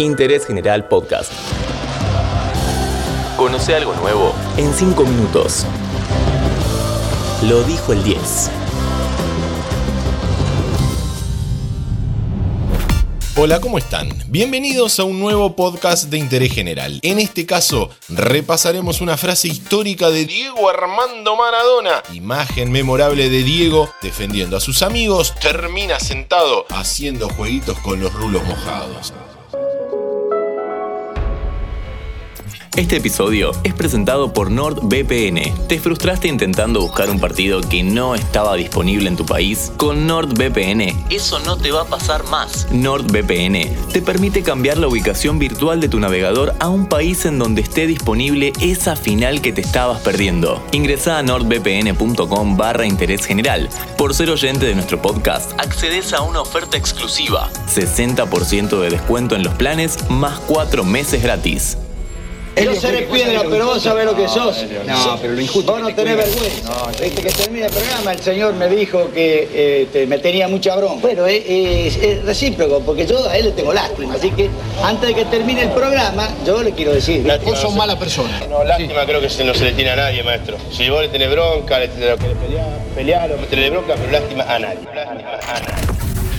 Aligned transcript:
Interés 0.00 0.46
General 0.46 0.88
Podcast. 0.88 1.30
Conoce 3.36 3.74
algo 3.74 3.94
nuevo 3.96 4.34
en 4.56 4.72
5 4.72 5.04
minutos. 5.04 5.66
Lo 7.42 7.62
dijo 7.64 7.92
el 7.92 8.02
10. 8.02 8.50
Hola, 13.36 13.60
¿cómo 13.60 13.76
están? 13.76 14.08
Bienvenidos 14.28 14.98
a 15.00 15.04
un 15.04 15.20
nuevo 15.20 15.54
podcast 15.54 16.04
de 16.04 16.16
interés 16.16 16.54
general. 16.54 16.98
En 17.02 17.18
este 17.18 17.44
caso, 17.44 17.90
repasaremos 18.08 19.02
una 19.02 19.18
frase 19.18 19.48
histórica 19.48 20.08
de 20.08 20.24
Diego 20.24 20.70
Armando 20.70 21.36
Maradona. 21.36 22.02
Imagen 22.14 22.72
memorable 22.72 23.28
de 23.28 23.42
Diego 23.42 23.90
defendiendo 24.00 24.56
a 24.56 24.60
sus 24.60 24.80
amigos, 24.80 25.34
termina 25.40 26.00
sentado 26.00 26.64
haciendo 26.70 27.28
jueguitos 27.28 27.78
con 27.80 28.00
los 28.00 28.14
rulos 28.14 28.42
mojados. 28.44 29.12
Este 32.76 32.96
episodio 32.96 33.50
es 33.64 33.74
presentado 33.74 34.32
por 34.32 34.50
NordVPN. 34.50 35.66
¿Te 35.66 35.80
frustraste 35.80 36.28
intentando 36.28 36.80
buscar 36.80 37.10
un 37.10 37.18
partido 37.18 37.60
que 37.60 37.82
no 37.82 38.14
estaba 38.14 38.54
disponible 38.54 39.08
en 39.08 39.16
tu 39.16 39.26
país? 39.26 39.72
Con 39.76 40.06
NordVPN, 40.06 41.06
eso 41.10 41.40
no 41.40 41.56
te 41.56 41.72
va 41.72 41.82
a 41.82 41.84
pasar 41.86 42.24
más. 42.24 42.68
NordVPN 42.70 43.90
te 43.92 44.00
permite 44.00 44.42
cambiar 44.42 44.78
la 44.78 44.86
ubicación 44.86 45.38
virtual 45.38 45.80
de 45.80 45.88
tu 45.88 45.98
navegador 45.98 46.54
a 46.60 46.68
un 46.68 46.86
país 46.86 47.26
en 47.26 47.40
donde 47.40 47.60
esté 47.60 47.88
disponible 47.88 48.52
esa 48.60 48.94
final 48.94 49.42
que 49.42 49.52
te 49.52 49.62
estabas 49.62 50.00
perdiendo. 50.00 50.64
Ingresa 50.70 51.18
a 51.18 51.22
nordvpn.com 51.24 52.56
barra 52.56 52.86
interés 52.86 53.26
general. 53.26 53.68
Por 53.98 54.14
ser 54.14 54.30
oyente 54.30 54.64
de 54.64 54.76
nuestro 54.76 55.02
podcast, 55.02 55.52
accedes 55.58 56.12
a 56.12 56.22
una 56.22 56.40
oferta 56.40 56.76
exclusiva. 56.76 57.50
60% 57.66 58.80
de 58.80 58.90
descuento 58.90 59.34
en 59.34 59.42
los 59.42 59.54
planes 59.54 60.08
más 60.08 60.38
4 60.46 60.84
meses 60.84 61.22
gratis. 61.22 61.76
Yo 62.64 62.74
seré 62.80 63.02
piedra, 63.02 63.42
pero 63.48 63.66
vos 63.66 63.82
sabés 63.82 64.04
lo 64.04 64.14
que 64.16 64.28
sos. 64.28 64.64
No, 64.86 65.18
pero 65.20 65.34
lo 65.34 65.40
injusto. 65.40 65.72
Vos 65.72 65.80
no 65.80 65.94
tenés 65.94 66.16
vergüenza. 66.16 66.72
Viste 67.00 67.22
que 67.22 67.30
termina 67.30 67.66
el 67.66 67.72
programa, 67.72 68.12
el 68.12 68.20
señor 68.20 68.54
me 68.54 68.68
dijo 68.68 69.10
que 69.12 69.48
eh, 69.52 69.88
te- 69.92 70.06
me 70.06 70.18
tenía 70.18 70.48
mucha 70.48 70.76
broma. 70.76 70.96
Bueno, 71.00 71.26
es, 71.26 71.42
es- 71.46 71.96
es 71.96 72.24
recíproco, 72.24 72.80
porque 72.80 73.06
yo 73.06 73.28
a 73.28 73.36
él 73.36 73.46
le 73.46 73.52
tengo 73.52 73.72
lástima. 73.72 74.14
Así 74.14 74.30
que 74.30 74.48
antes 74.82 75.08
de 75.08 75.14
que 75.14 75.24
termine 75.26 75.62
el 75.62 75.70
programa, 75.70 76.28
yo 76.46 76.62
le 76.62 76.72
quiero 76.72 76.92
decir. 76.92 77.22
Vos 77.44 77.58
sos 77.58 77.74
mala 77.74 77.98
persona. 77.98 78.40
No, 78.48 78.64
lástima 78.64 79.04
creo 79.06 79.20
que 79.20 79.30
se- 79.30 79.44
no 79.44 79.54
se 79.54 79.64
le 79.64 79.72
tiene 79.72 79.90
a 79.90 79.96
nadie, 79.96 80.22
maestro. 80.22 80.56
Si 80.70 80.88
vos 80.90 81.02
le 81.02 81.08
tenés 81.08 81.30
bronca, 81.30 81.78
le 81.78 81.88
tenés 81.88 82.18
que 82.18 82.26
pelear, 82.26 82.78
pelear 82.94 83.32
o 83.32 83.38
meterle 83.38 83.70
bronca, 83.70 83.94
pero 83.96 84.10
lástima 84.12 84.44
a 84.44 84.58
nadie. 84.58 84.78
Lástima 84.94 85.38
a 85.46 85.60
nadie. 85.60 85.89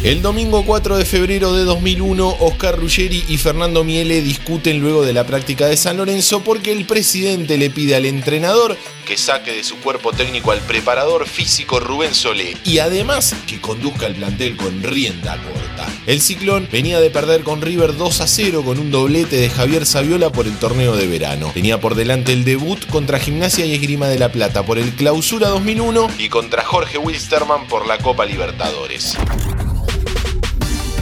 El 0.03 0.23
domingo 0.23 0.65
4 0.65 0.97
de 0.97 1.05
febrero 1.05 1.53
de 1.53 1.63
2001, 1.63 2.37
Oscar 2.39 2.75
Ruggeri 2.75 3.23
y 3.27 3.37
Fernando 3.37 3.83
Miele 3.83 4.21
discuten 4.21 4.79
luego 4.79 5.05
de 5.05 5.13
la 5.13 5.27
práctica 5.27 5.67
de 5.67 5.77
San 5.77 5.97
Lorenzo 5.97 6.43
porque 6.43 6.71
el 6.71 6.85
presidente 6.85 7.55
le 7.55 7.69
pide 7.69 7.95
al 7.95 8.07
entrenador 8.07 8.75
que 9.05 9.15
saque 9.15 9.53
de 9.53 9.63
su 9.63 9.77
cuerpo 9.77 10.11
técnico 10.11 10.51
al 10.51 10.59
preparador 10.61 11.27
físico 11.27 11.79
Rubén 11.79 12.15
Solé 12.15 12.57
y 12.63 12.79
además 12.79 13.35
que 13.45 13.61
conduzca 13.61 14.07
el 14.07 14.15
plantel 14.15 14.57
con 14.57 14.81
rienda 14.81 15.37
corta. 15.37 15.87
El 16.07 16.19
Ciclón 16.19 16.67
venía 16.71 16.99
de 16.99 17.11
perder 17.11 17.43
con 17.43 17.61
River 17.61 17.95
2 17.95 18.21
a 18.21 18.27
0 18.27 18.63
con 18.65 18.79
un 18.79 18.89
doblete 18.89 19.35
de 19.35 19.51
Javier 19.51 19.85
Saviola 19.85 20.31
por 20.31 20.47
el 20.47 20.57
torneo 20.57 20.95
de 20.95 21.05
verano. 21.05 21.51
Tenía 21.53 21.79
por 21.79 21.93
delante 21.93 22.33
el 22.33 22.43
debut 22.43 22.83
contra 22.87 23.19
Gimnasia 23.19 23.67
y 23.67 23.75
Esgrima 23.75 24.07
de 24.07 24.17
la 24.17 24.31
Plata 24.31 24.65
por 24.65 24.79
el 24.79 24.95
Clausura 24.95 25.49
2001 25.49 26.07
y 26.17 26.29
contra 26.29 26.63
Jorge 26.63 26.97
Wilstermann 26.97 27.67
por 27.67 27.85
la 27.85 27.99
Copa 27.99 28.25
Libertadores. 28.25 29.15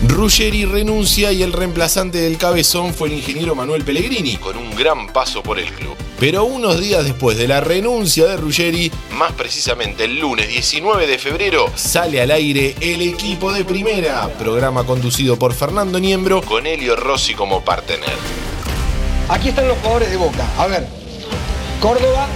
Ruggeri 0.10 0.66
renuncia 0.66 1.32
y 1.32 1.44
el 1.44 1.54
reemplazante 1.54 2.18
del 2.18 2.38
cabezón 2.38 2.96
fue 2.96 3.10
el 3.10 3.14
ingeniero 3.14 3.54
Manuel 3.54 3.84
Pellegrini, 3.84 4.38
con 4.38 4.58
un 4.58 4.76
gran 4.76 5.08
paso 5.14 5.44
por 5.44 5.60
el 5.60 5.72
club. 5.72 5.96
Pero 6.20 6.46
unos 6.46 6.80
días 6.80 7.06
después 7.06 7.38
de 7.38 7.48
la 7.48 7.62
renuncia 7.62 8.26
de 8.26 8.36
Ruggeri, 8.36 8.92
más 9.12 9.32
precisamente 9.34 10.06
el 10.06 10.20
lunes 10.20 10.50
19 10.50 11.06
de 11.06 11.20
febrero, 11.20 11.72
sale 11.76 12.22
al 12.22 12.32
aire 12.32 12.76
El 12.82 13.04
Equipo 13.04 13.54
de 13.54 13.64
Primera, 13.64 14.28
programa 14.40 14.84
conducido 14.84 15.38
por 15.38 15.54
Fernando 15.54 16.00
Niembro, 16.00 16.42
con 16.42 16.66
Elio 16.66 16.96
Rossi 16.96 17.36
como 17.36 17.64
partener. 17.64 18.10
Aquí 19.30 19.50
están 19.50 19.68
los 19.68 19.78
jugadores 19.78 20.10
de 20.10 20.18
Boca. 20.18 20.46
A 20.58 20.66
ver. 20.66 20.88
Córdoba. 21.80 22.28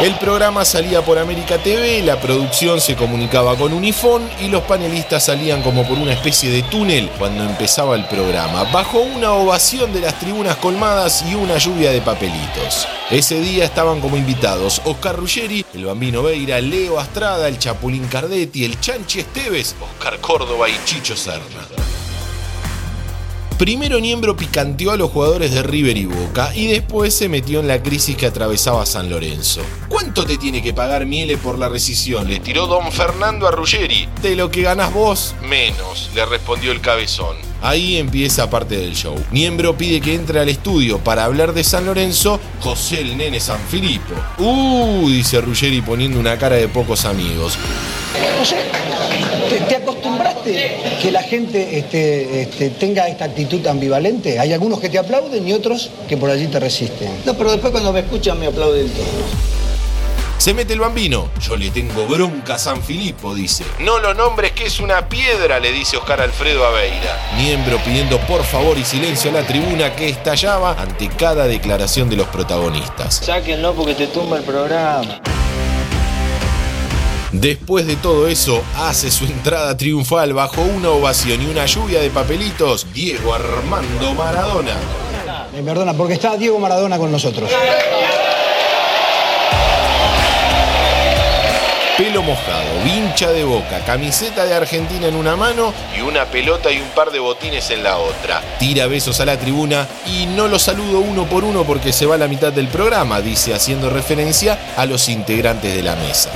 El 0.00 0.16
programa 0.16 0.64
salía 0.64 1.04
por 1.04 1.18
América 1.18 1.58
TV, 1.58 2.02
la 2.02 2.20
producción 2.20 2.80
se 2.80 2.94
comunicaba 2.94 3.56
con 3.56 3.72
Unifón 3.72 4.22
y 4.40 4.46
los 4.46 4.62
panelistas 4.62 5.24
salían 5.24 5.60
como 5.60 5.84
por 5.88 5.98
una 5.98 6.12
especie 6.12 6.52
de 6.52 6.62
túnel 6.62 7.10
cuando 7.18 7.42
empezaba 7.42 7.96
el 7.96 8.04
programa, 8.04 8.62
bajo 8.72 9.00
una 9.00 9.32
ovación 9.32 9.92
de 9.92 10.02
las 10.02 10.16
tribunas 10.20 10.54
colmadas 10.58 11.24
y 11.28 11.34
una 11.34 11.58
lluvia 11.58 11.90
de 11.90 12.00
papelitos. 12.00 12.86
Ese 13.10 13.40
día 13.40 13.64
estaban 13.64 14.00
como 14.00 14.16
invitados 14.16 14.80
Oscar 14.84 15.16
Ruggeri, 15.16 15.66
el 15.74 15.86
Bambino 15.86 16.22
Veira, 16.22 16.60
Leo 16.60 17.00
Astrada, 17.00 17.48
el 17.48 17.58
Chapulín 17.58 18.06
Cardetti, 18.06 18.64
el 18.64 18.78
Chanchi 18.78 19.18
Esteves, 19.18 19.74
Oscar 19.80 20.20
Córdoba 20.20 20.68
y 20.68 20.78
Chicho 20.84 21.16
Serna. 21.16 21.87
Primero 23.58 23.98
Niembro 23.98 24.36
picanteó 24.36 24.92
a 24.92 24.96
los 24.96 25.10
jugadores 25.10 25.52
de 25.52 25.64
River 25.64 25.96
y 25.96 26.04
Boca 26.04 26.54
y 26.54 26.68
después 26.68 27.12
se 27.12 27.28
metió 27.28 27.58
en 27.58 27.66
la 27.66 27.82
crisis 27.82 28.16
que 28.16 28.26
atravesaba 28.26 28.86
San 28.86 29.10
Lorenzo. 29.10 29.62
¿Cuánto 29.88 30.24
te 30.24 30.38
tiene 30.38 30.62
que 30.62 30.72
pagar 30.72 31.06
Miele 31.06 31.36
por 31.36 31.58
la 31.58 31.68
rescisión? 31.68 32.28
Le 32.28 32.38
tiró 32.38 32.68
don 32.68 32.92
Fernando 32.92 33.48
a 33.48 33.50
Ruggeri. 33.50 34.08
De 34.22 34.36
lo 34.36 34.48
que 34.48 34.62
ganas 34.62 34.94
vos, 34.94 35.34
menos, 35.42 36.08
le 36.14 36.24
respondió 36.24 36.70
el 36.70 36.80
cabezón. 36.80 37.36
Ahí 37.60 37.96
empieza 37.96 38.48
parte 38.48 38.76
del 38.76 38.94
show. 38.94 39.16
Niembro 39.32 39.76
pide 39.76 40.00
que 40.00 40.14
entre 40.14 40.38
al 40.38 40.48
estudio 40.48 40.98
para 40.98 41.24
hablar 41.24 41.52
de 41.52 41.64
San 41.64 41.84
Lorenzo 41.84 42.38
José 42.60 43.00
el 43.00 43.16
Nene 43.16 43.40
Sanfilippo. 43.40 44.14
Uh, 44.38 45.08
dice 45.08 45.40
Ruggeri 45.40 45.80
poniendo 45.80 46.20
una 46.20 46.38
cara 46.38 46.54
de 46.54 46.68
pocos 46.68 47.04
amigos. 47.04 47.58
¿Te, 50.44 50.52
te 50.52 50.66
acostumbraste 50.66 50.98
que 51.02 51.10
la 51.10 51.22
gente 51.22 51.78
este, 51.78 52.42
este, 52.42 52.70
tenga 52.70 53.08
esta 53.08 53.26
actitud 53.26 53.66
ambivalente? 53.66 54.38
Hay 54.38 54.52
algunos 54.52 54.80
que 54.80 54.88
te 54.88 54.98
aplauden 54.98 55.46
y 55.46 55.52
otros 55.52 55.90
que 56.08 56.16
por 56.16 56.30
allí 56.30 56.46
te 56.46 56.60
resisten. 56.60 57.10
No, 57.24 57.34
pero 57.34 57.52
después 57.52 57.70
cuando 57.72 57.92
me 57.92 58.00
escuchan 58.00 58.38
me 58.38 58.46
aplauden 58.46 58.88
todos. 58.88 59.58
Se 60.38 60.54
mete 60.54 60.72
el 60.72 60.78
bambino. 60.78 61.30
Yo 61.40 61.56
le 61.56 61.68
tengo 61.70 62.06
bronca 62.06 62.54
a 62.54 62.58
San 62.58 62.80
Filipo, 62.80 63.34
dice. 63.34 63.64
No 63.80 63.98
lo 63.98 64.14
nombres 64.14 64.52
que 64.52 64.66
es 64.66 64.78
una 64.78 65.08
piedra, 65.08 65.58
le 65.58 65.72
dice 65.72 65.96
Oscar 65.96 66.20
Alfredo 66.20 66.64
Aveira. 66.64 67.18
Miembro 67.36 67.78
pidiendo 67.78 68.18
por 68.20 68.44
favor 68.44 68.78
y 68.78 68.84
silencio 68.84 69.30
a 69.30 69.34
la 69.34 69.46
tribuna 69.46 69.96
que 69.96 70.08
estallaba 70.08 70.80
ante 70.80 71.08
cada 71.08 71.48
declaración 71.48 72.08
de 72.08 72.16
los 72.16 72.28
protagonistas. 72.28 73.16
Sáquenlo 73.16 73.74
porque 73.74 73.94
te 73.94 74.06
tumba 74.06 74.38
el 74.38 74.44
programa. 74.44 75.20
Después 77.32 77.86
de 77.86 77.96
todo 77.96 78.26
eso, 78.26 78.62
hace 78.76 79.10
su 79.10 79.26
entrada 79.26 79.76
triunfal 79.76 80.32
bajo 80.32 80.62
una 80.62 80.88
ovación 80.88 81.42
y 81.42 81.46
una 81.46 81.66
lluvia 81.66 82.00
de 82.00 82.08
papelitos, 82.08 82.86
Diego 82.94 83.34
Armando 83.34 84.14
Maradona. 84.14 84.72
Me 85.52 85.62
perdona, 85.62 85.92
porque 85.92 86.14
está 86.14 86.38
Diego 86.38 86.58
Maradona 86.58 86.96
con 86.96 87.12
nosotros. 87.12 87.50
Pelo 91.98 92.22
mojado, 92.22 92.64
vincha 92.84 93.30
de 93.32 93.44
boca, 93.44 93.80
camiseta 93.84 94.46
de 94.46 94.54
Argentina 94.54 95.08
en 95.08 95.16
una 95.16 95.36
mano 95.36 95.74
y 95.96 96.00
una 96.00 96.26
pelota 96.26 96.70
y 96.70 96.80
un 96.80 96.88
par 96.90 97.10
de 97.10 97.18
botines 97.18 97.70
en 97.70 97.82
la 97.82 97.98
otra. 97.98 98.40
Tira 98.58 98.86
besos 98.86 99.20
a 99.20 99.26
la 99.26 99.36
tribuna 99.36 99.86
y 100.06 100.26
no 100.26 100.46
los 100.46 100.62
saludo 100.62 101.00
uno 101.00 101.26
por 101.26 101.42
uno 101.44 101.64
porque 101.64 101.92
se 101.92 102.06
va 102.06 102.16
la 102.16 102.28
mitad 102.28 102.52
del 102.52 102.68
programa, 102.68 103.20
dice 103.20 103.52
haciendo 103.52 103.90
referencia 103.90 104.72
a 104.76 104.86
los 104.86 105.08
integrantes 105.08 105.74
de 105.74 105.82
la 105.82 105.96
mesa. 105.96 106.30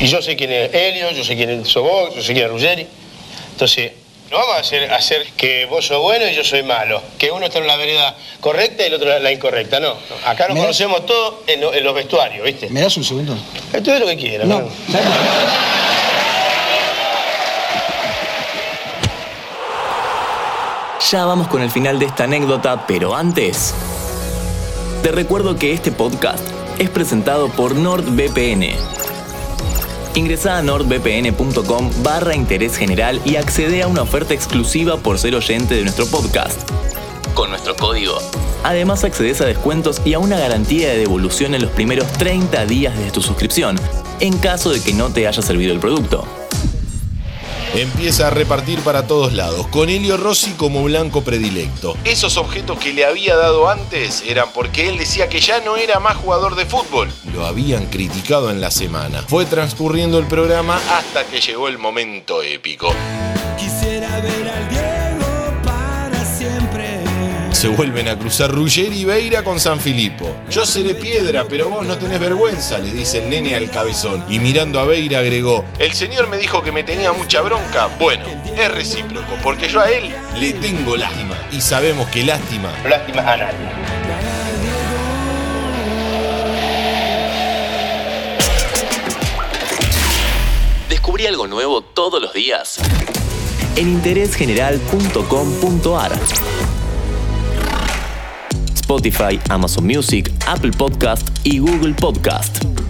Y 0.00 0.06
yo 0.06 0.22
sé 0.22 0.36
quién 0.36 0.52
es 0.52 0.72
Helio, 0.72 1.10
yo 1.10 1.24
sé 1.24 1.34
quién 1.36 1.50
es 1.50 1.74
vos, 1.74 2.14
yo 2.14 2.22
sé 2.22 2.32
quién 2.32 2.46
es 2.46 2.50
Ruggeri. 2.52 2.86
Entonces, 3.52 3.92
no 4.30 4.38
vamos 4.38 4.56
a 4.56 4.60
hacer, 4.60 4.92
hacer 4.92 5.26
que 5.36 5.66
vos 5.66 5.84
sos 5.86 6.00
bueno 6.00 6.28
y 6.28 6.34
yo 6.34 6.44
soy 6.44 6.62
malo. 6.62 7.02
Que 7.18 7.30
uno 7.32 7.46
está 7.46 7.58
en 7.58 7.66
la 7.66 7.76
vereda 7.76 8.14
correcta 8.40 8.84
y 8.84 8.86
el 8.86 8.94
otro 8.94 9.12
en 9.16 9.22
la 9.22 9.32
incorrecta. 9.32 9.80
No, 9.80 9.94
acá 10.24 10.46
nos 10.48 10.56
conocemos 10.58 11.04
todos 11.06 11.36
en, 11.48 11.60
lo- 11.60 11.74
en 11.74 11.82
los 11.82 11.94
vestuarios, 11.94 12.44
¿viste? 12.44 12.68
¿Me 12.70 12.80
das 12.80 12.96
un 12.96 13.04
segundo? 13.04 13.36
Esto 13.72 13.92
es 13.92 14.00
lo 14.00 14.06
que 14.06 14.16
quieras. 14.16 14.46
No. 14.46 14.68
Ya 21.10 21.24
vamos 21.24 21.48
con 21.48 21.62
el 21.62 21.70
final 21.70 21.98
de 21.98 22.06
esta 22.06 22.24
anécdota, 22.24 22.84
pero 22.86 23.14
antes... 23.14 23.74
Te 25.02 25.12
recuerdo 25.12 25.54
que 25.56 25.72
este 25.72 25.92
podcast 25.92 26.44
es 26.78 26.90
presentado 26.90 27.48
por 27.50 27.74
NordVPN. 27.76 28.97
Ingresa 30.18 30.58
a 30.58 30.62
nordvpn.com 30.62 31.90
barra 32.02 32.34
interés 32.34 32.76
general 32.76 33.20
y 33.24 33.36
accede 33.36 33.84
a 33.84 33.86
una 33.86 34.02
oferta 34.02 34.34
exclusiva 34.34 34.96
por 34.96 35.16
ser 35.16 35.36
oyente 35.36 35.76
de 35.76 35.82
nuestro 35.82 36.06
podcast. 36.06 36.68
Con 37.34 37.50
nuestro 37.50 37.76
código 37.76 38.18
Además 38.64 39.04
accedes 39.04 39.40
a 39.40 39.46
descuentos 39.46 40.02
y 40.04 40.14
a 40.14 40.18
una 40.18 40.36
garantía 40.36 40.88
de 40.88 40.98
devolución 40.98 41.54
en 41.54 41.62
los 41.62 41.70
primeros 41.70 42.10
30 42.14 42.66
días 42.66 42.98
de 42.98 43.12
tu 43.12 43.22
suscripción, 43.22 43.76
en 44.18 44.36
caso 44.38 44.70
de 44.70 44.82
que 44.82 44.92
no 44.92 45.10
te 45.10 45.28
haya 45.28 45.40
servido 45.40 45.72
el 45.72 45.78
producto 45.78 46.26
empieza 47.74 48.28
a 48.28 48.30
repartir 48.30 48.80
para 48.80 49.06
todos 49.06 49.32
lados, 49.32 49.66
con 49.68 49.88
Helio 49.88 50.16
Rossi 50.16 50.52
como 50.52 50.82
blanco 50.84 51.22
predilecto. 51.22 51.96
Esos 52.04 52.36
objetos 52.36 52.78
que 52.78 52.92
le 52.92 53.04
había 53.04 53.36
dado 53.36 53.68
antes 53.68 54.22
eran 54.26 54.48
porque 54.52 54.88
él 54.88 54.98
decía 54.98 55.28
que 55.28 55.40
ya 55.40 55.60
no 55.60 55.76
era 55.76 56.00
más 56.00 56.16
jugador 56.16 56.54
de 56.54 56.66
fútbol. 56.66 57.10
Lo 57.32 57.46
habían 57.46 57.86
criticado 57.86 58.50
en 58.50 58.60
la 58.60 58.70
semana. 58.70 59.22
Fue 59.28 59.44
transcurriendo 59.44 60.18
el 60.18 60.26
programa 60.26 60.80
hasta 60.90 61.24
que 61.26 61.40
llegó 61.40 61.68
el 61.68 61.78
momento 61.78 62.42
épico. 62.42 62.92
Se 67.58 67.66
vuelven 67.66 68.06
a 68.06 68.16
cruzar 68.16 68.52
Ruggeri 68.52 69.00
y 69.00 69.04
Beira 69.04 69.42
con 69.42 69.58
San 69.58 69.80
Filippo. 69.80 70.32
Yo 70.48 70.64
seré 70.64 70.94
piedra, 70.94 71.44
pero 71.48 71.68
vos 71.68 71.84
no 71.84 71.98
tenés 71.98 72.20
vergüenza, 72.20 72.78
le 72.78 72.92
dice 72.92 73.18
el 73.18 73.30
nene 73.30 73.56
al 73.56 73.68
cabezón. 73.68 74.24
Y 74.28 74.38
mirando 74.38 74.78
a 74.78 74.84
Beira 74.84 75.18
agregó, 75.18 75.64
el 75.80 75.92
señor 75.92 76.28
me 76.28 76.36
dijo 76.36 76.62
que 76.62 76.70
me 76.70 76.84
tenía 76.84 77.12
mucha 77.12 77.40
bronca. 77.40 77.88
Bueno, 77.98 78.26
es 78.56 78.70
recíproco, 78.70 79.34
porque 79.42 79.68
yo 79.68 79.80
a 79.80 79.90
él 79.90 80.14
le 80.38 80.52
tengo 80.52 80.96
lástima. 80.96 81.36
Y 81.50 81.60
sabemos 81.60 82.06
que 82.10 82.22
lástima... 82.22 82.72
Lástima 82.88 83.22
a 83.22 83.36
nadie. 83.36 83.56
Descubrí 90.88 91.26
algo 91.26 91.48
nuevo 91.48 91.82
todos 91.82 92.22
los 92.22 92.32
días 92.32 92.78
en 93.74 93.88
interésgeneral.com.ar. 93.88 96.12
Spotify, 98.88 99.38
Amazon 99.50 99.84
Music, 99.84 100.30
Apple 100.46 100.70
Podcast 100.70 101.28
y 101.44 101.58
Google 101.58 101.92
Podcast. 101.92 102.87